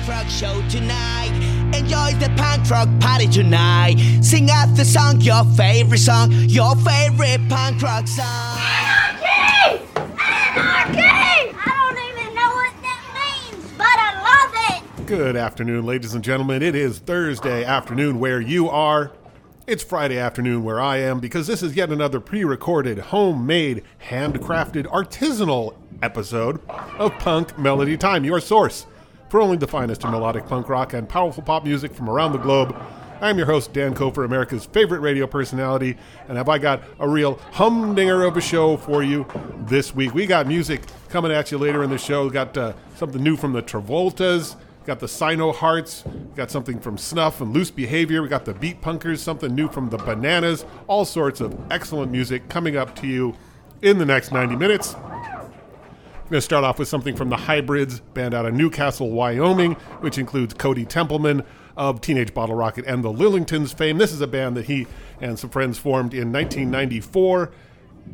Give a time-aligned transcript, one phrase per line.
[0.00, 1.30] Punk rock show tonight.
[1.76, 3.96] Enjoy the punk rock party tonight.
[4.22, 8.58] Sing out the song, your favorite song, your favorite punk rock song.
[8.58, 9.84] Anarchy!
[9.96, 11.02] Anarchy!
[11.54, 15.06] I don't even know what that means, but I love it!
[15.06, 16.62] Good afternoon, ladies and gentlemen.
[16.62, 19.12] It is Thursday afternoon where you are.
[19.66, 24.86] It's Friday afternoon where I am because this is yet another pre recorded, homemade, handcrafted,
[24.86, 26.66] artisanal episode
[26.98, 28.86] of Punk Melody Time, your source
[29.30, 32.38] for only the finest in melodic punk rock and powerful pop music from around the
[32.38, 32.76] globe.
[33.20, 35.96] I'm your host, Dan Kofer, America's favorite radio personality,
[36.28, 39.26] and have I got a real humdinger of a show for you
[39.66, 40.14] this week.
[40.14, 42.24] We got music coming at you later in the show.
[42.24, 46.02] We got uh, something new from the Travoltas, got the Sino Hearts,
[46.34, 48.22] got something from Snuff and Loose Behavior.
[48.22, 50.64] We got the Beat Punkers, something new from the Bananas.
[50.88, 53.36] All sorts of excellent music coming up to you
[53.82, 54.96] in the next 90 minutes.
[56.30, 59.72] I'm going to start off with something from the Hybrids, band out of Newcastle, Wyoming,
[59.98, 61.42] which includes Kody Templeman
[61.76, 63.98] of Teenage Bottle Rocket and the Lillingtons fame.
[63.98, 64.86] This is a band that he
[65.20, 67.50] and some friends formed in 1994,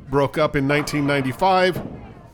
[0.08, 1.86] broke up in 1995.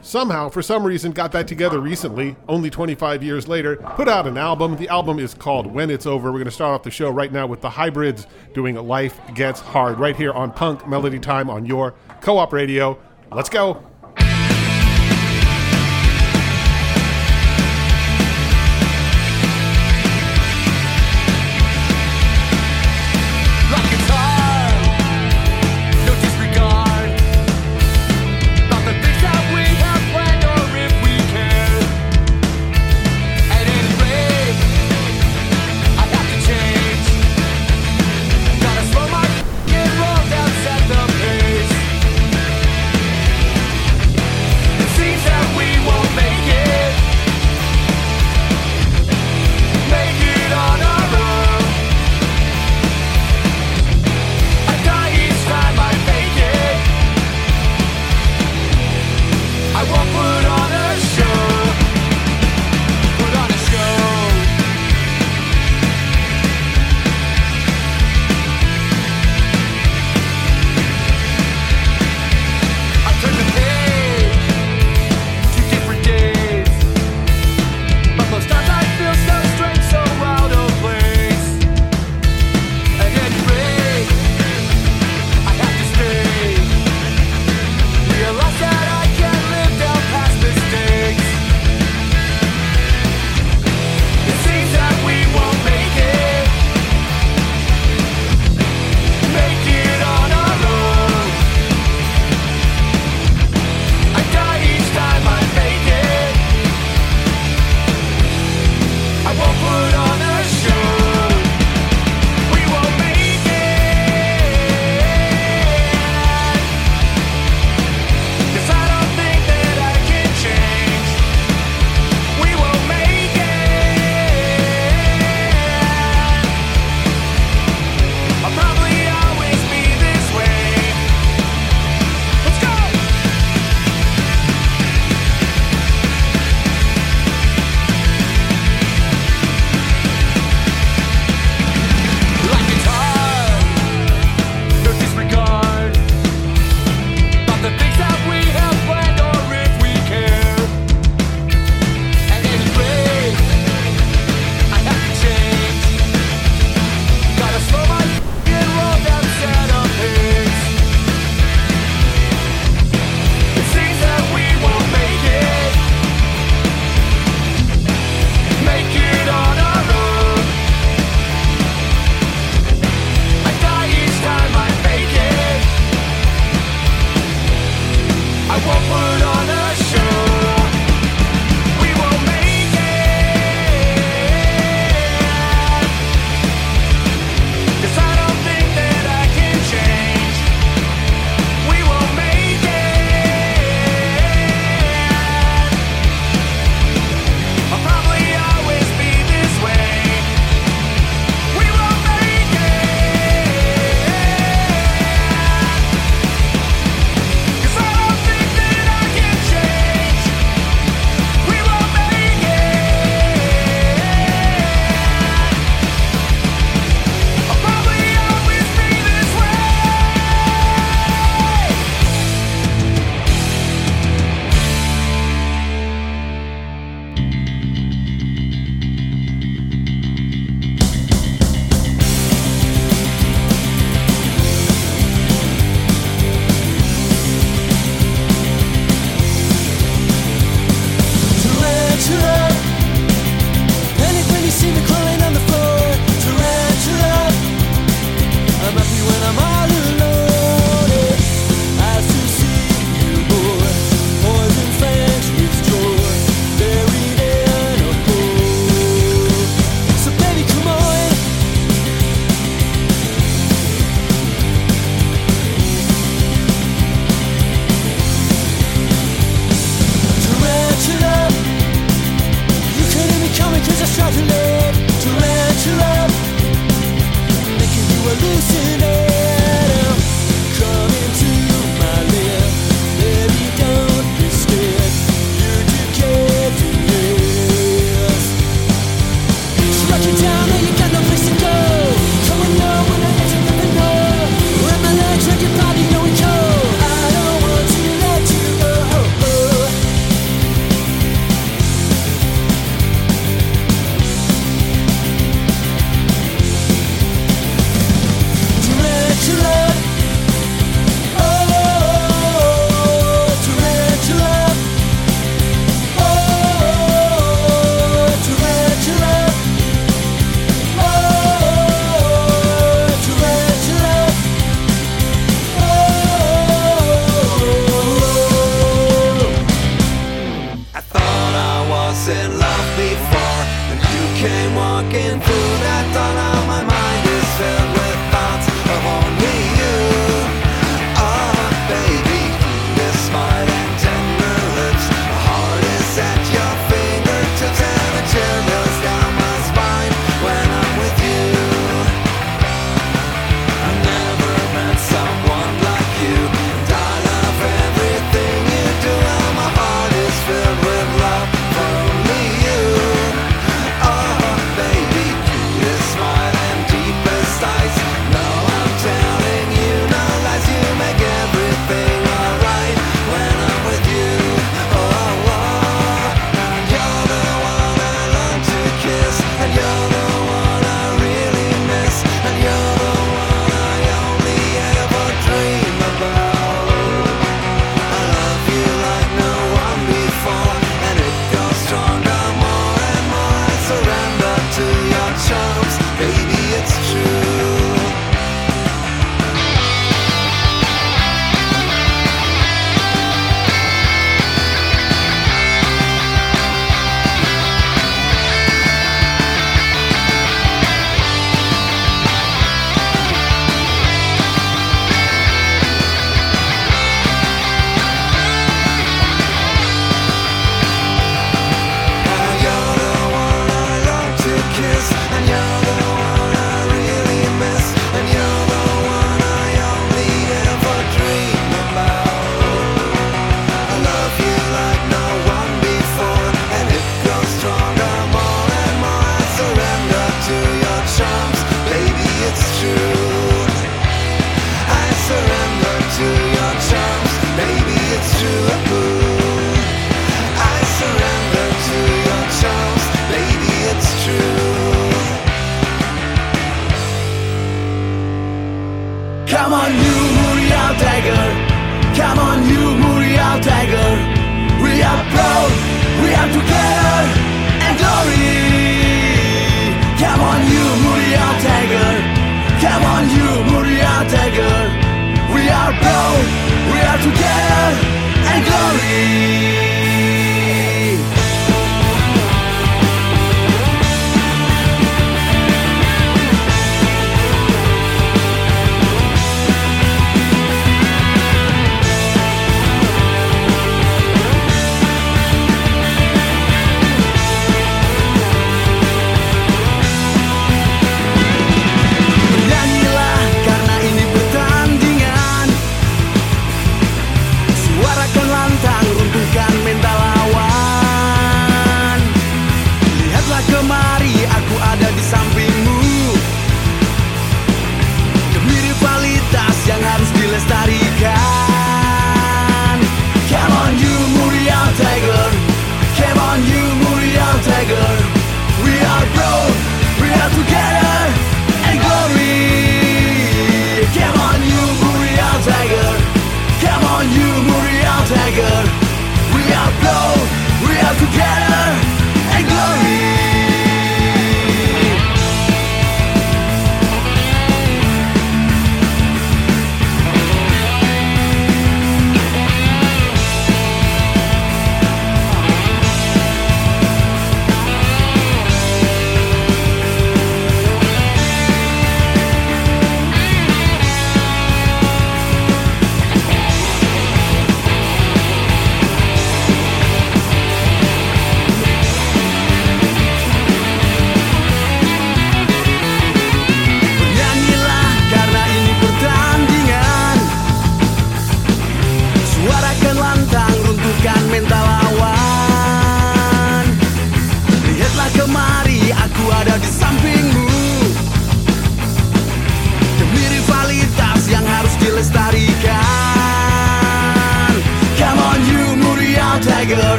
[0.00, 4.36] Somehow, for some reason, got back together recently, only 25 years later, put out an
[4.36, 4.74] album.
[4.74, 6.32] The album is called When It's Over.
[6.32, 9.60] We're going to start off the show right now with the Hybrids doing Life Gets
[9.60, 12.98] Hard right here on Punk Melody Time on your co op radio.
[13.30, 13.84] Let's go.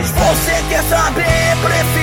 [0.00, 1.24] Mas você quer saber,
[1.62, 1.99] prefiro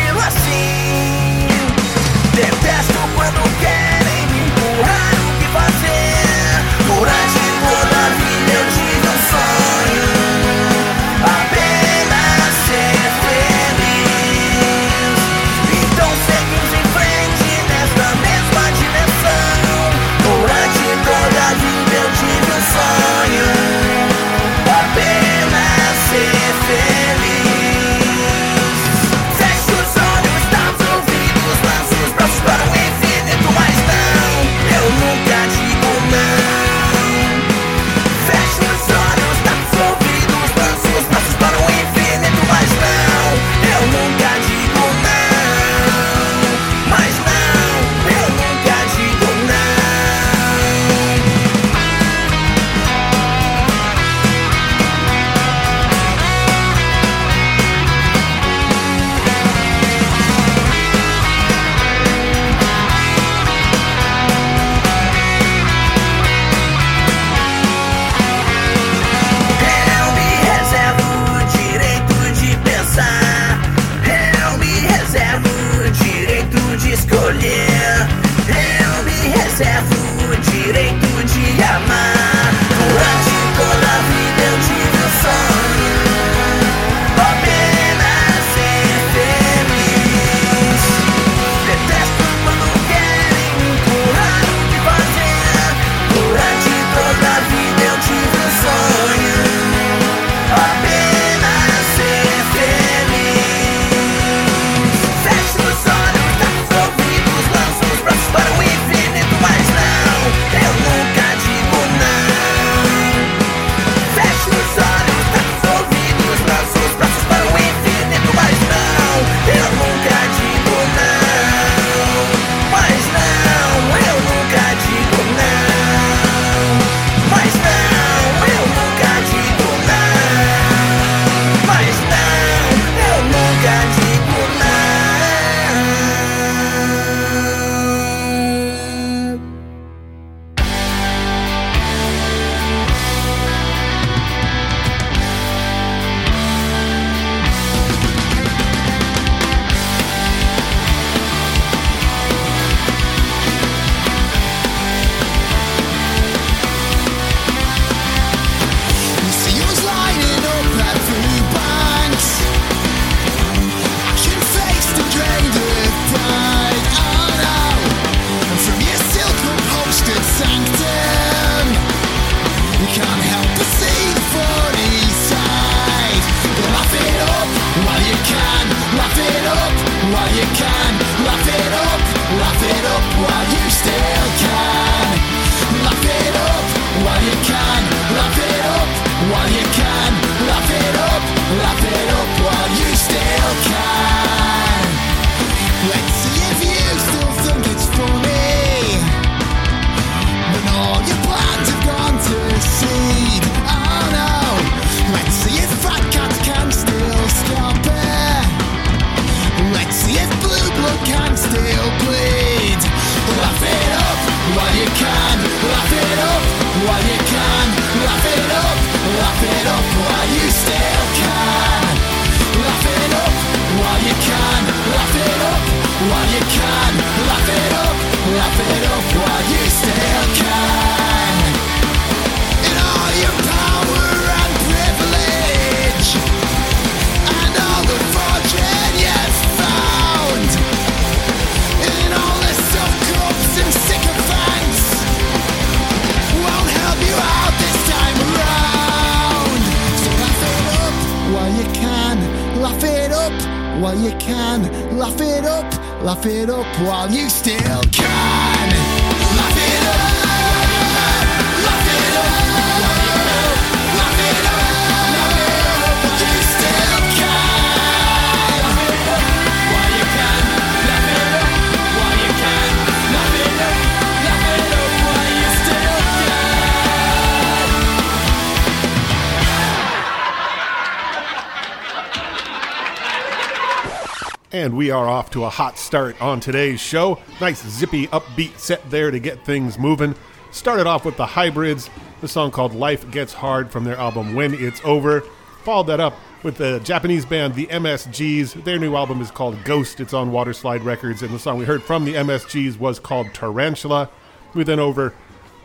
[285.38, 287.20] to a hot start on today's show.
[287.40, 290.16] Nice zippy upbeat set there to get things moving.
[290.50, 294.56] Started off with the Hybrids, the song called Life Gets Hard from their album When
[294.56, 295.22] It's Over.
[295.62, 298.64] Followed that up with the Japanese band the MSGs.
[298.64, 300.00] Their new album is called Ghost.
[300.00, 304.10] It's on Waterslide Records, and the song we heard from the MSGs was called Tarantula.
[304.56, 305.14] We then over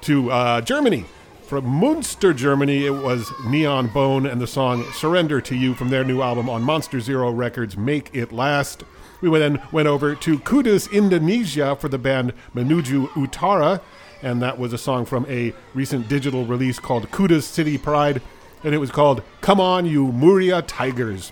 [0.02, 1.06] to uh, Germany.
[1.46, 6.04] From Munster, Germany, it was Neon Bone and the song Surrender to You from their
[6.04, 8.84] new album on Monster Zero Records, Make It Last.
[9.22, 13.80] We then went over to Kudus, Indonesia for the band Menuju Utara,
[14.20, 18.20] and that was a song from a recent digital release called Kudus City Pride,
[18.64, 21.30] and it was called Come On You Muria Tigers.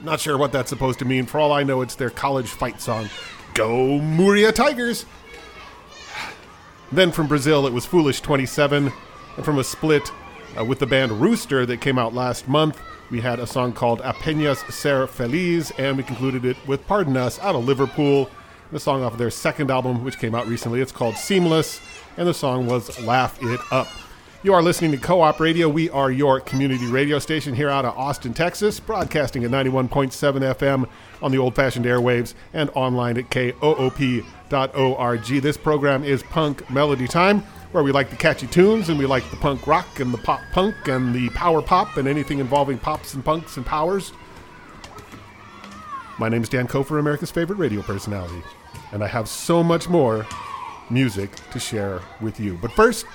[0.00, 1.26] Not sure what that's supposed to mean.
[1.26, 3.10] For all I know, it's their college fight song.
[3.54, 5.04] Go Muria Tigers!
[6.92, 8.92] Then from Brazil, it was Foolish 27.
[9.36, 10.12] And from a split
[10.56, 14.00] uh, with the band Rooster that came out last month, we had a song called
[14.02, 18.30] Apenas Ser Feliz, and we concluded it with Pardon Us out of Liverpool.
[18.70, 21.80] The song off of their second album, which came out recently, it's called Seamless,
[22.16, 23.88] and the song was Laugh It Up.
[24.42, 25.68] You are listening to Co op Radio.
[25.68, 30.10] We are your community radio station here out of Austin, Texas, broadcasting at 91.7
[30.54, 30.88] FM
[31.20, 33.96] on the old fashioned airwaves and online at koop.org.
[35.42, 39.28] This program is Punk Melody Time, where we like the catchy tunes and we like
[39.30, 43.14] the punk rock and the pop punk and the power pop and anything involving pops
[43.14, 44.12] and punks and powers.
[46.18, 48.42] My name is Dan Kofer, America's favorite radio personality,
[48.92, 50.26] and I have so much more
[50.90, 52.58] music to share with you.
[52.60, 53.06] But first,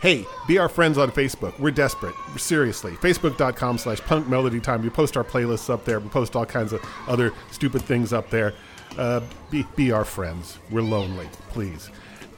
[0.00, 1.58] Hey, be our friends on Facebook.
[1.58, 2.14] We're desperate.
[2.38, 2.92] Seriously.
[2.92, 4.80] Facebook.com slash punk melody time.
[4.80, 6.00] We post our playlists up there.
[6.00, 8.54] We post all kinds of other stupid things up there.
[8.96, 9.20] Uh,
[9.50, 10.58] be, be our friends.
[10.70, 11.28] We're lonely.
[11.50, 11.90] Please.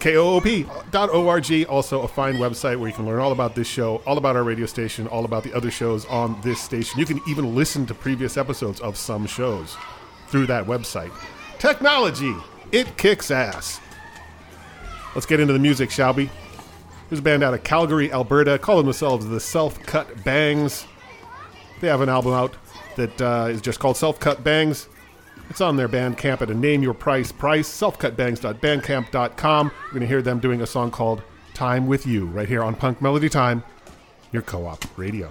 [0.03, 4.35] KOOP.org, also a fine website where you can learn all about this show, all about
[4.35, 6.99] our radio station, all about the other shows on this station.
[6.99, 9.77] You can even listen to previous episodes of some shows
[10.27, 11.13] through that website.
[11.61, 12.35] Technology,
[12.73, 13.81] it kicks ass.
[15.15, 16.29] Let's get into the music, shall we?
[17.09, 20.85] There's a band out of Calgary, Alberta, calling themselves the Self Cut Bangs.
[21.81, 22.57] They have an album out
[22.97, 24.89] that uh, is just called Self Cut Bangs.
[25.53, 29.67] It's on their Bandcamp at a name your price price, selfcutbangs.bandcamp.com.
[29.85, 32.75] We're going to hear them doing a song called Time with You right here on
[32.75, 33.63] Punk Melody Time,
[34.33, 35.31] your co op radio.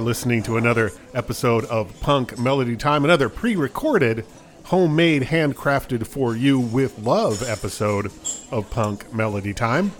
[0.00, 4.24] Are listening to another episode of Punk Melody Time, another pre recorded,
[4.64, 8.06] homemade, handcrafted for you with love episode
[8.50, 9.92] of Punk Melody Time.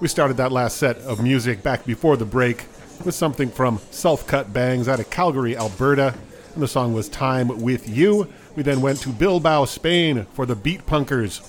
[0.00, 2.66] We started that last set of music back before the break
[3.02, 6.14] with something from Self Cut Bangs out of Calgary, Alberta,
[6.52, 8.30] and the song was Time with You.
[8.54, 11.40] We then went to Bilbao, Spain for the Beat Punkers.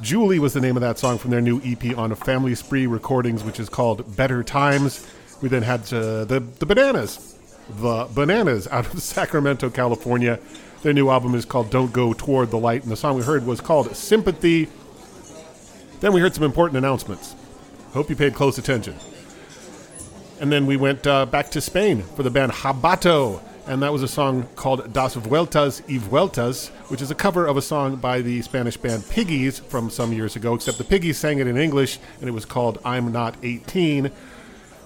[0.00, 3.44] Julie was the name of that song from their new EP on Family Spree Recordings,
[3.44, 5.06] which is called Better Times.
[5.40, 7.36] We then had uh, the the Bananas,
[7.68, 10.38] the Bananas out of Sacramento, California.
[10.82, 13.46] Their new album is called Don't Go Toward the Light, and the song we heard
[13.46, 14.68] was called Sympathy.
[16.00, 17.34] Then we heard some important announcements.
[17.92, 18.94] Hope you paid close attention.
[20.40, 24.02] And then we went uh, back to Spain for the band Habato, and that was
[24.02, 28.20] a song called Das Vueltas y Vueltas, which is a cover of a song by
[28.20, 31.98] the Spanish band Piggies from some years ago, except the Piggies sang it in English,
[32.20, 34.12] and it was called I'm Not 18.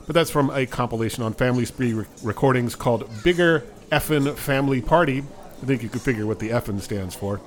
[0.06, 5.22] But that's from a compilation on Family Spree re- recordings called Bigger Effin' Family Party.
[5.62, 7.40] I think you could figure what the Effin stands for.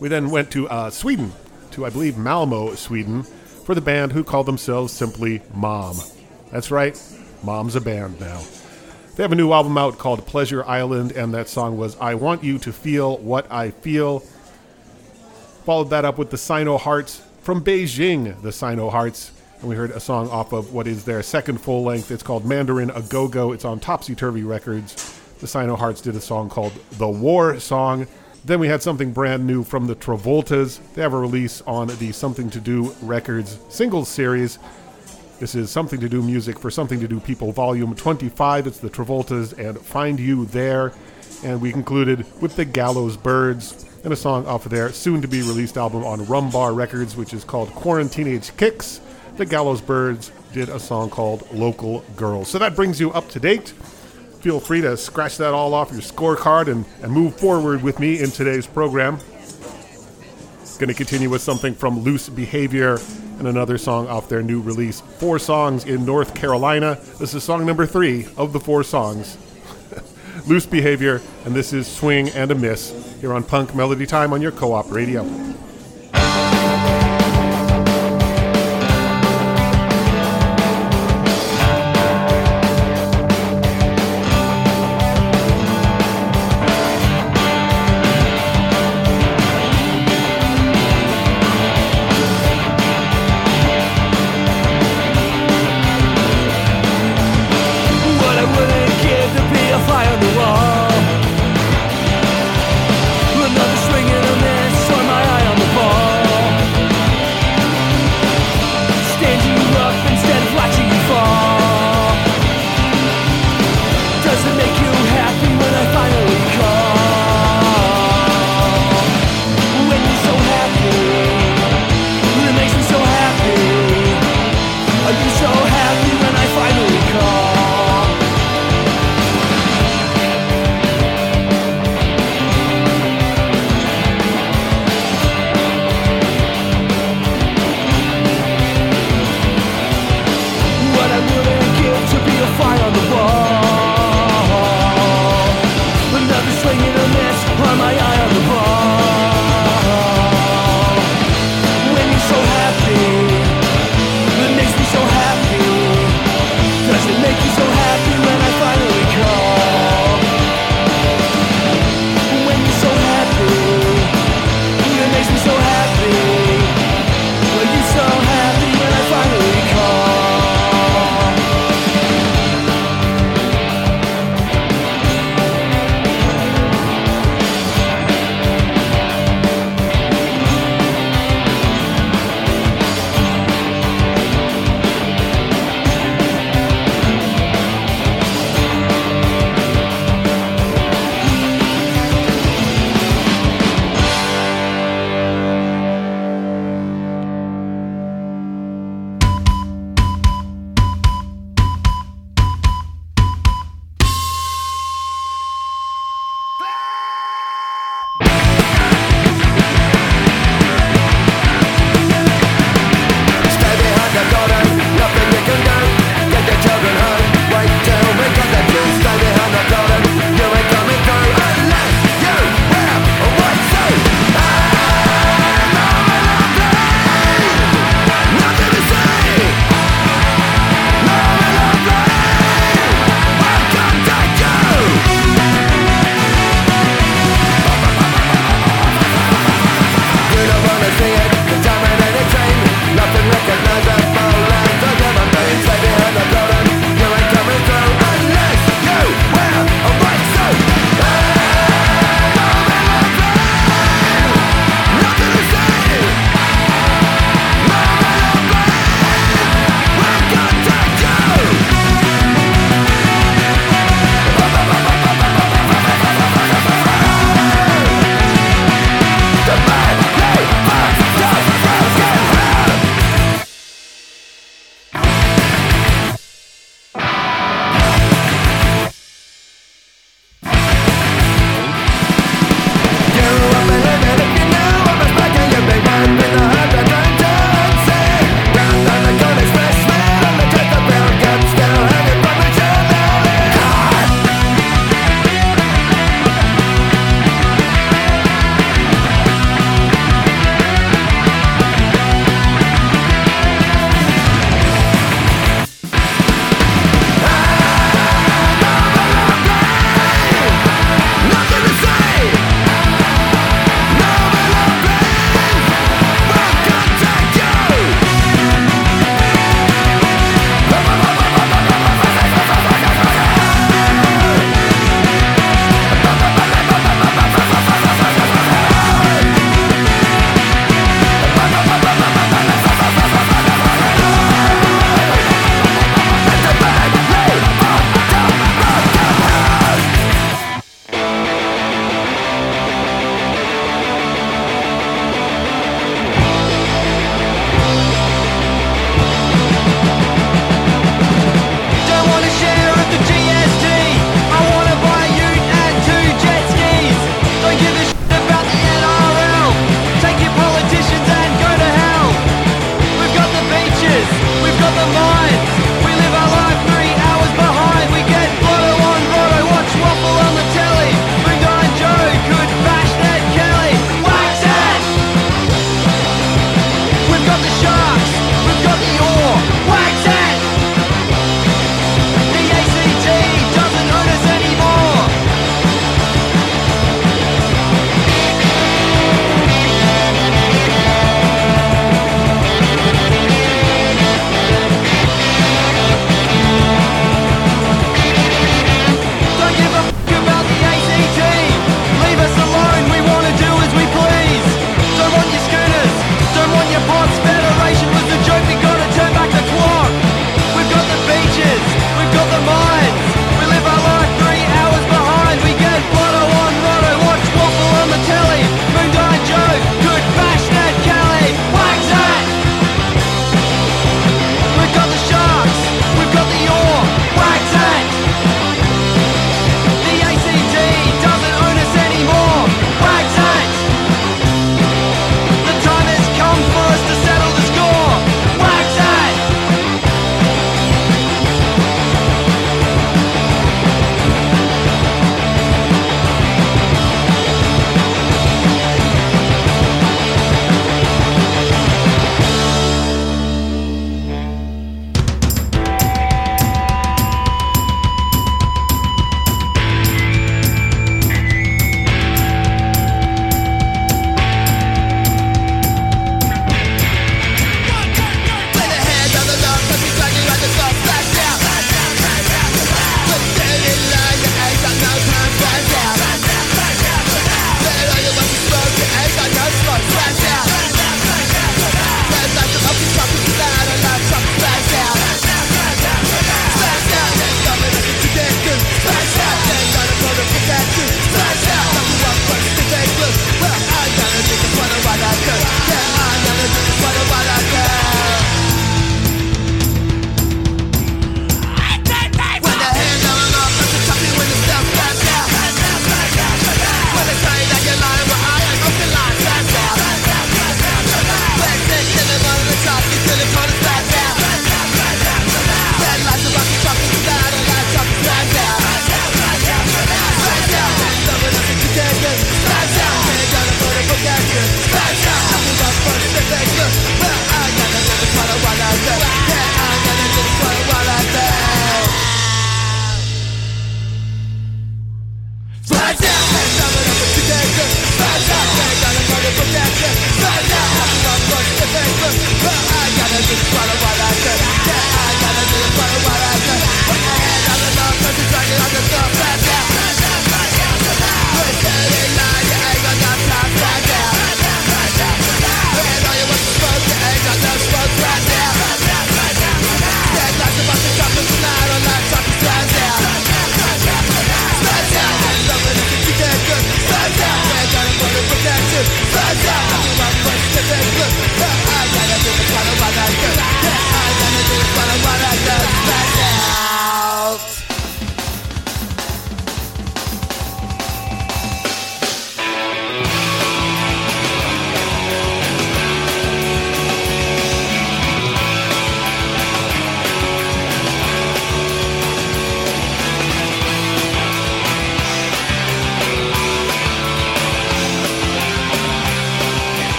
[0.00, 1.32] We then went to uh, Sweden,
[1.72, 5.96] to I believe Malmo, Sweden, for the band who called themselves simply Mom.
[6.50, 7.00] That's right,
[7.42, 8.42] Mom's a band now.
[9.16, 12.44] They have a new album out called Pleasure Island, and that song was I Want
[12.44, 14.20] You to Feel What I Feel.
[15.64, 19.32] Followed that up with the Sino Hearts from Beijing, the Sino Hearts.
[19.60, 22.12] And we heard a song off of what is their second full length.
[22.12, 23.52] It's called Mandarin A Go Go.
[23.52, 25.20] It's on Topsy Turvy Records.
[25.40, 28.06] The Sino Hearts did a song called The War Song.
[28.44, 30.78] Then we had something brand new from the Travoltas.
[30.94, 34.60] They have a release on the Something to Do Records singles series.
[35.40, 38.68] This is Something to Do Music for Something to Do People, Volume 25.
[38.68, 40.92] It's the Travoltas and Find You There.
[41.42, 45.28] And we concluded with the Gallows Birds and a song off of their soon to
[45.28, 49.00] be released album on Rumbar Records, which is called Quarantine Age Kicks.
[49.38, 52.48] The Gallows Birds did a song called Local Girls.
[52.48, 53.68] So that brings you up to date.
[54.40, 58.20] Feel free to scratch that all off your scorecard and, and move forward with me
[58.20, 59.20] in today's program.
[60.80, 62.98] Going to continue with something from Loose Behavior
[63.38, 66.98] and another song off their new release, Four Songs in North Carolina.
[67.20, 69.38] This is song number three of the four songs.
[70.48, 74.42] Loose Behavior, and this is Swing and a Miss here on Punk Melody Time on
[74.42, 75.22] your co op radio.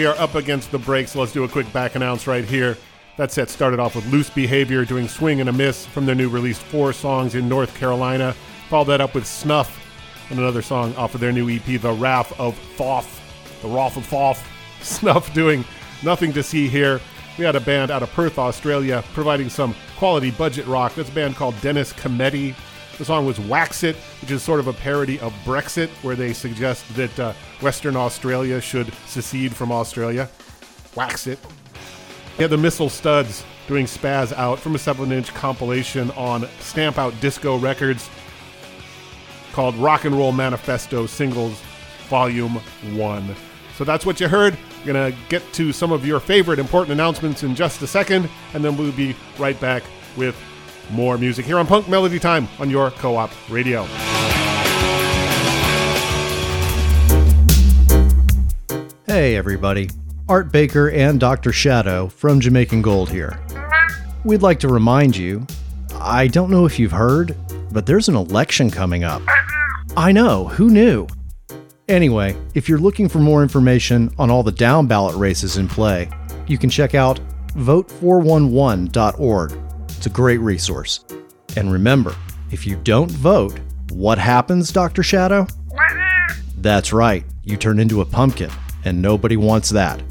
[0.00, 2.78] We are up against the break, so let's do a quick back announce right here.
[3.18, 6.30] That set started off with Loose Behavior doing Swing and a Miss from their new
[6.30, 8.34] release, Four Songs in North Carolina.
[8.70, 9.78] Followed that up with Snuff
[10.30, 13.20] and another song off of their new EP, The Wrath of Thoth.
[13.60, 14.42] The Wrath of Thoth.
[14.80, 15.66] Snuff doing
[16.02, 16.98] Nothing to See Here.
[17.36, 20.94] We had a band out of Perth, Australia, providing some quality budget rock.
[20.94, 22.54] That's a band called Dennis Cometti.
[22.96, 26.32] The song was Wax It, which is sort of a parody of Brexit, where they
[26.32, 30.28] suggest that uh, Western Australia should secede from Australia.
[30.94, 31.38] Wax It.
[32.38, 37.14] Had the Missile Studs doing Spaz Out from a 7 inch compilation on Stamp Out
[37.20, 38.08] Disco Records
[39.52, 41.60] called Rock and Roll Manifesto Singles
[42.08, 42.60] Volume
[42.94, 43.36] 1.
[43.76, 44.56] So that's what you heard.
[44.80, 48.28] We're going to get to some of your favorite important announcements in just a second,
[48.54, 49.82] and then we'll be right back
[50.16, 50.36] with
[50.90, 53.86] more music here on Punk Melody Time on your co op radio.
[59.20, 59.90] Hey, everybody.
[60.30, 61.52] Art Baker and Dr.
[61.52, 63.38] Shadow from Jamaican Gold here.
[64.24, 65.46] We'd like to remind you
[65.94, 67.36] I don't know if you've heard,
[67.70, 69.20] but there's an election coming up.
[69.94, 71.06] I know, who knew?
[71.86, 76.08] Anyway, if you're looking for more information on all the down ballot races in play,
[76.46, 79.52] you can check out vote411.org.
[79.98, 81.04] It's a great resource.
[81.58, 82.14] And remember,
[82.52, 83.60] if you don't vote,
[83.90, 85.02] what happens, Dr.
[85.02, 85.46] Shadow?
[86.56, 88.50] That's right, you turn into a pumpkin,
[88.84, 90.02] and nobody wants that.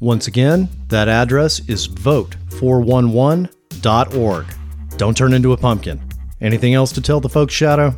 [0.00, 4.46] Once again, that address is vote411.org.
[4.96, 6.00] Don't turn into a pumpkin.
[6.40, 7.94] Anything else to tell the folks, Shadow?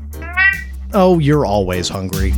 [0.93, 2.35] Oh, you're always hungry.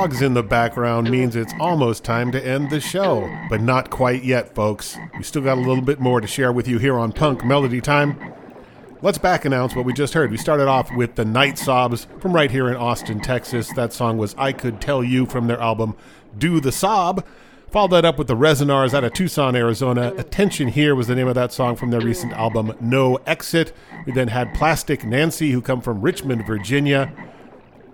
[0.00, 3.30] Frogs in the background means it's almost time to end the show.
[3.50, 4.96] But not quite yet, folks.
[5.18, 7.82] We still got a little bit more to share with you here on Punk Melody
[7.82, 8.18] Time.
[9.02, 10.30] Let's back announce what we just heard.
[10.30, 13.70] We started off with the Night Sobs from right here in Austin, Texas.
[13.74, 15.94] That song was I Could Tell You from their album
[16.38, 17.22] Do the Sob.
[17.70, 20.14] Followed that up with the Resonars out of Tucson, Arizona.
[20.16, 23.74] Attention Here was the name of that song from their recent album No Exit.
[24.06, 27.12] We then had Plastic Nancy, who come from Richmond, Virginia.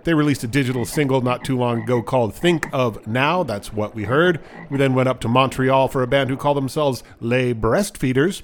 [0.07, 3.43] They released a digital single not too long ago called Think of Now.
[3.43, 4.39] That's what we heard.
[4.69, 8.41] We then went up to Montreal for a band who call themselves Les Breastfeeders.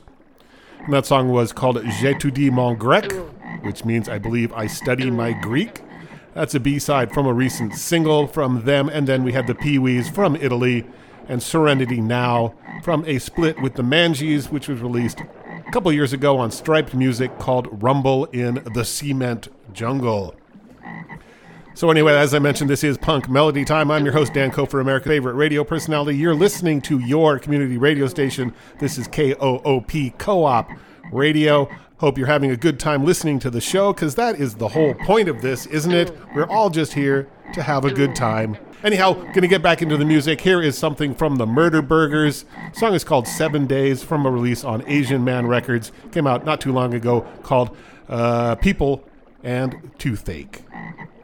[0.80, 3.14] And that song was called J'étudie mon grec,
[3.64, 5.82] which means I believe I study my Greek.
[6.34, 8.90] That's a B side from a recent single from them.
[8.90, 10.86] And then we had the Peawees from Italy
[11.30, 16.12] and Serenity Now from a split with the Manges, which was released a couple years
[16.12, 20.36] ago on Striped Music called Rumble in the Cement Jungle.
[21.76, 23.90] So anyway, as I mentioned, this is Punk Melody Time.
[23.90, 26.16] I'm your host, Dan Kofer, America's favorite radio personality.
[26.16, 28.54] You're listening to your community radio station.
[28.78, 30.70] This is KOOP Co-op
[31.12, 31.68] Radio.
[31.98, 34.94] Hope you're having a good time listening to the show, because that is the whole
[34.94, 36.16] point of this, isn't it?
[36.36, 38.56] We're all just here to have a good time.
[38.84, 40.42] Anyhow, gonna get back into the music.
[40.42, 42.46] Here is something from the Murder Burgers.
[42.74, 45.92] The song is called Seven Days from a release on Asian Man Records.
[46.12, 47.76] Came out not too long ago called
[48.10, 49.04] uh, People
[49.42, 50.66] and Toothache.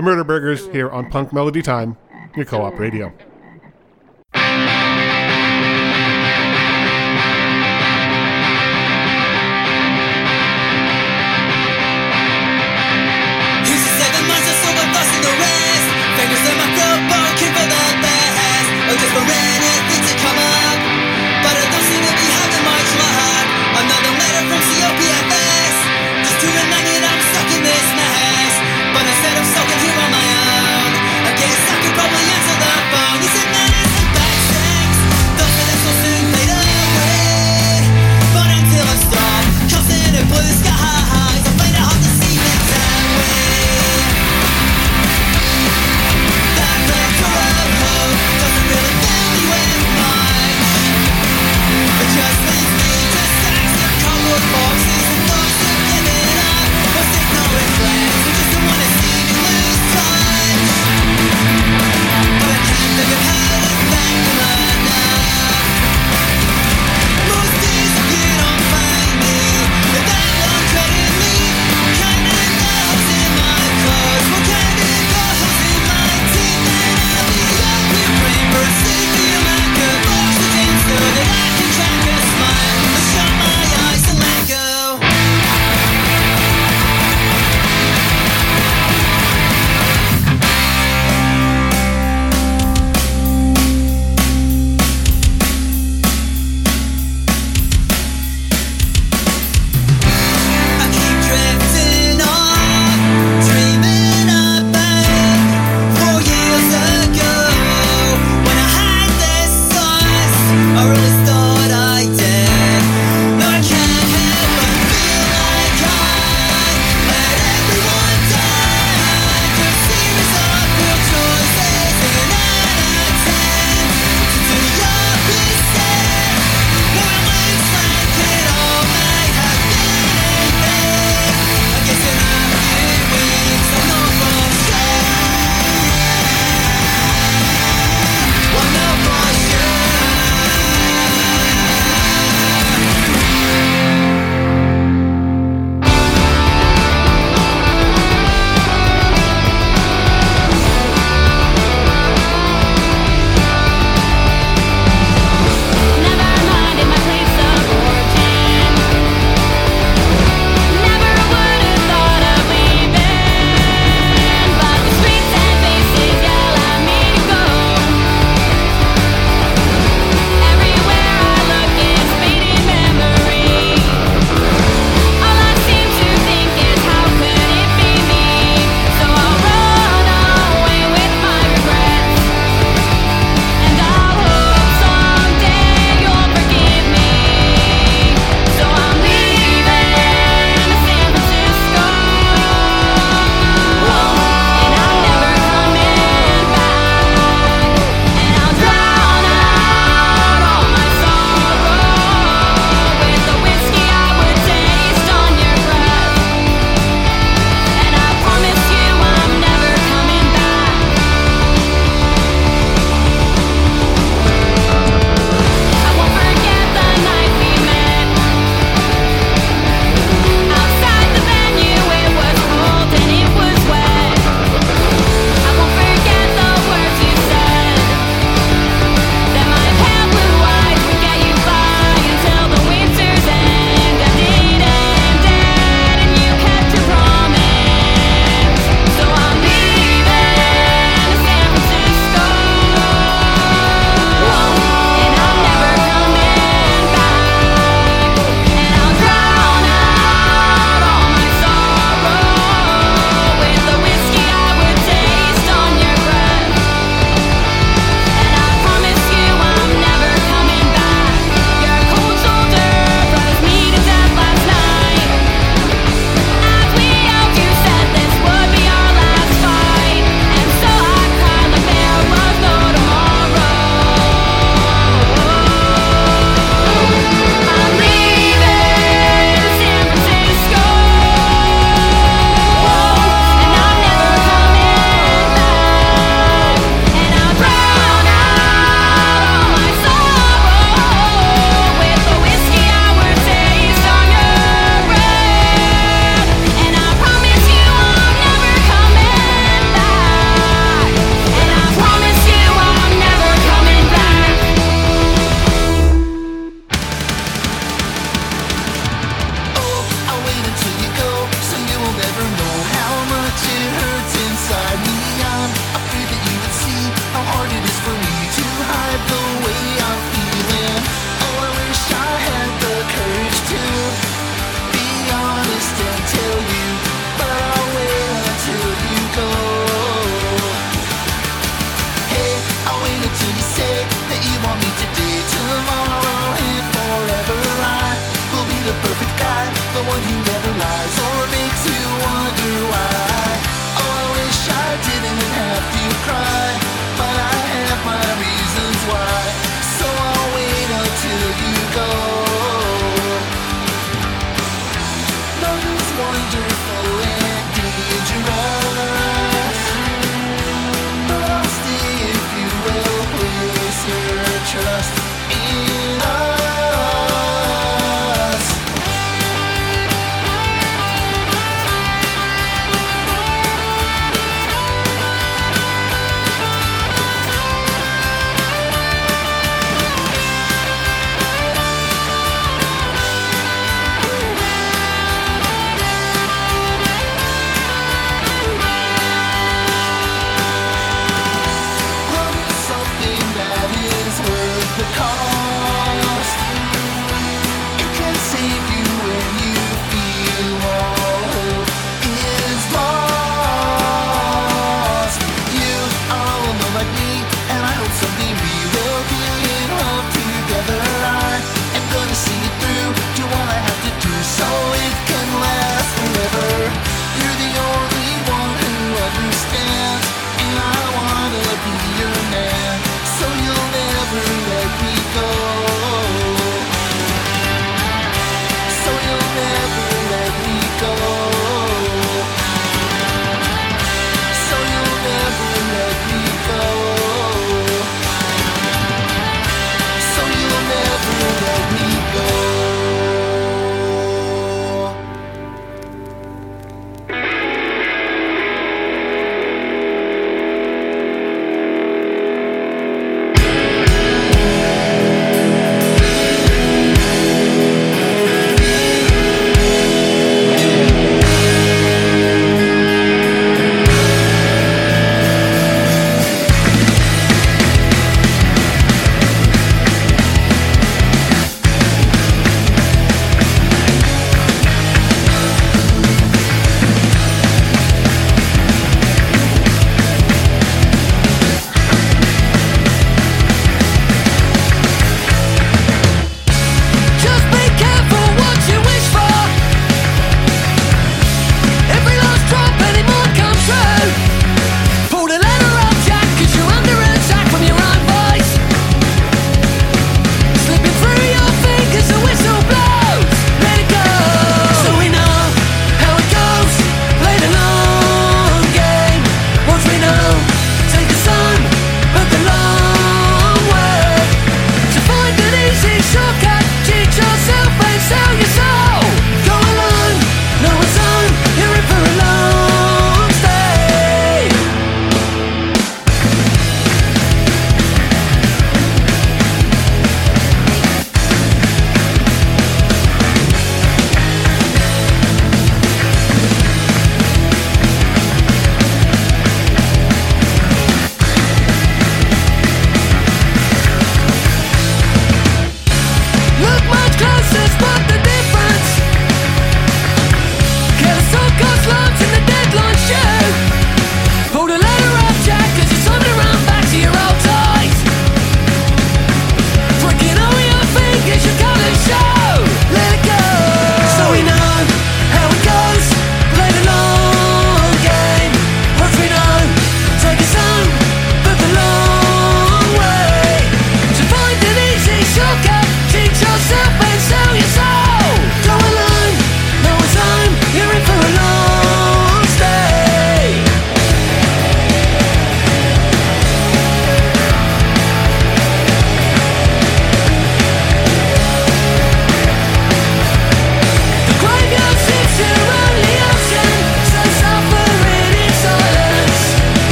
[0.00, 1.98] The Murder Burgers here on Punk Melody Time,
[2.34, 3.12] your co op radio.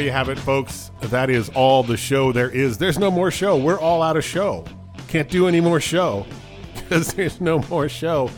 [0.00, 0.90] There you have it, folks.
[1.02, 2.78] That is all the show there is.
[2.78, 3.58] There's no more show.
[3.58, 4.64] We're all out of show.
[5.08, 6.24] Can't do any more show
[6.74, 8.30] because there's no more show.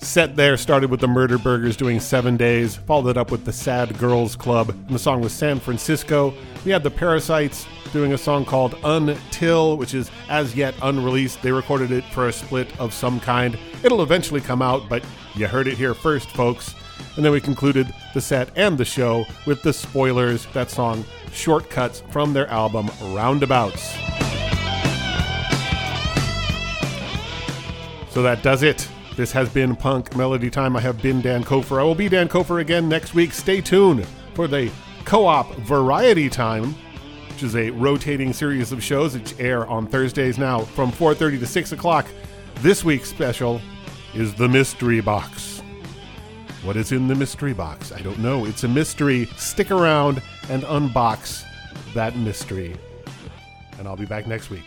[0.00, 3.54] Set there started with the Murder Burgers doing seven days, followed it up with the
[3.54, 6.34] Sad Girls Club, and the song was San Francisco.
[6.66, 11.40] We had the Parasites doing a song called Until, which is as yet unreleased.
[11.40, 13.58] They recorded it for a split of some kind.
[13.82, 15.02] It'll eventually come out, but
[15.36, 16.74] you heard it here first, folks.
[17.16, 22.00] And then we concluded the set and the show with the spoilers, that song Shortcuts
[22.10, 23.92] from their album Roundabouts.
[28.10, 28.88] So that does it.
[29.16, 30.76] This has been Punk Melody Time.
[30.76, 31.78] I have been Dan Kofer.
[31.78, 33.32] I will be Dan Kofer again next week.
[33.32, 34.70] Stay tuned for the
[35.04, 36.74] Co op Variety Time,
[37.28, 41.46] which is a rotating series of shows which air on Thursdays now from 4.30 to
[41.46, 42.06] 6 o'clock.
[42.56, 43.60] This week's special
[44.14, 45.53] is The Mystery Box.
[46.64, 47.92] What is in the mystery box?
[47.92, 48.46] I don't know.
[48.46, 49.26] It's a mystery.
[49.36, 51.44] Stick around and unbox
[51.92, 52.74] that mystery.
[53.78, 54.64] And I'll be back next week.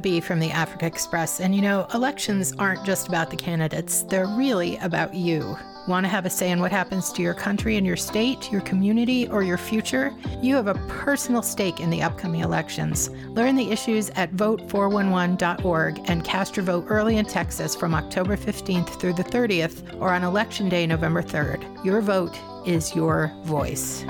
[0.00, 0.20] B.
[0.20, 1.40] from the Africa Express.
[1.40, 5.56] And you know, elections aren't just about the candidates, they're really about you.
[5.88, 8.60] Want to have a say in what happens to your country and your state, your
[8.60, 10.14] community, or your future?
[10.40, 13.08] You have a personal stake in the upcoming elections.
[13.30, 19.00] Learn the issues at vote411.org and cast your vote early in Texas from October 15th
[19.00, 21.84] through the 30th or on Election Day, November 3rd.
[21.84, 24.04] Your vote is your voice.